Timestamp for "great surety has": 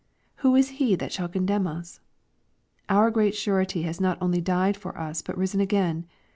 3.11-4.01